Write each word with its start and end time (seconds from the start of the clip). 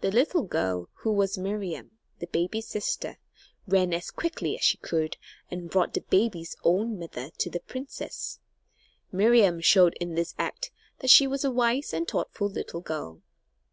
The 0.00 0.12
little 0.12 0.44
girl 0.44 0.88
who 0.98 1.10
was 1.10 1.36
Miriam, 1.36 1.98
the 2.20 2.28
baby's 2.28 2.68
sister 2.68 3.16
ran 3.66 3.92
as 3.92 4.12
quickly 4.12 4.56
as 4.56 4.62
she 4.62 4.78
could 4.78 5.16
and 5.50 5.68
brought 5.68 5.92
the 5.92 6.02
baby's 6.02 6.56
own 6.62 7.00
mother 7.00 7.30
to 7.38 7.50
the 7.50 7.58
princess. 7.58 8.38
Miriam 9.10 9.60
showed 9.60 9.94
in 9.94 10.14
this 10.14 10.36
act 10.38 10.70
that 11.00 11.10
she 11.10 11.26
was 11.26 11.42
a 11.44 11.50
wise 11.50 11.92
and 11.92 12.06
thoughtful 12.06 12.46
little 12.48 12.80
girl. 12.80 13.22